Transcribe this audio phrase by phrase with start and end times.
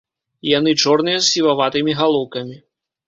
[0.57, 2.57] Яны чорныя з сіваватымі галоўкамі.